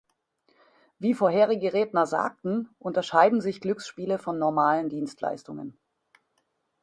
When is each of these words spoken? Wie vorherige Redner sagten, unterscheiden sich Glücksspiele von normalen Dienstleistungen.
Wie 0.97 1.13
vorherige 1.13 1.73
Redner 1.73 2.07
sagten, 2.07 2.73
unterscheiden 2.79 3.39
sich 3.39 3.61
Glücksspiele 3.61 4.17
von 4.17 4.39
normalen 4.39 4.89
Dienstleistungen. 4.89 5.77